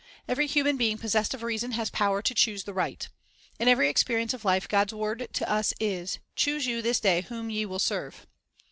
[0.27, 3.07] Every human being possessed of reason has power to choose the right.
[3.59, 7.51] In every experience of life, God's word to us is, "Choose you this day whom
[7.51, 8.25] ye will serve."